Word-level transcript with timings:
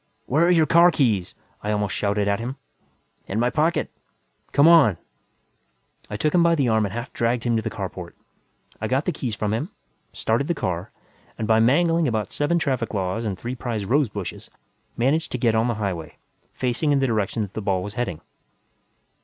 "Where 0.25 0.47
are 0.47 0.49
your 0.49 0.65
car 0.65 0.89
keys?" 0.89 1.35
I 1.61 1.71
almost 1.71 1.93
shouted 1.93 2.27
at 2.27 2.39
him. 2.39 2.55
"In 3.27 3.39
my 3.39 3.51
pocket." 3.51 3.91
"Come 4.51 4.67
on!" 4.67 4.97
I 6.09 6.17
took 6.17 6.33
him 6.33 6.41
by 6.41 6.55
the 6.55 6.67
arm 6.67 6.87
and 6.87 6.91
half 6.93 7.13
dragged 7.13 7.43
him 7.43 7.55
to 7.55 7.61
the 7.61 7.69
carport. 7.69 8.15
I 8.81 8.87
got 8.87 9.05
the 9.05 9.11
keys 9.11 9.35
from 9.35 9.53
him, 9.53 9.69
started 10.11 10.47
the 10.47 10.55
car, 10.55 10.89
and 11.37 11.47
by 11.47 11.59
mangling 11.59 12.07
about 12.07 12.33
seven 12.33 12.57
traffic 12.57 12.95
laws 12.95 13.25
and 13.25 13.37
three 13.37 13.53
prize 13.53 13.85
rosebushes, 13.85 14.49
managed 14.97 15.31
to 15.33 15.37
get 15.37 15.53
on 15.53 15.67
the 15.67 15.75
highway, 15.75 16.17
facing 16.51 16.91
in 16.91 16.97
the 16.97 17.05
direction 17.05 17.43
that 17.43 17.53
the 17.53 17.61
ball 17.61 17.83
was 17.83 17.93
heading. 17.93 18.21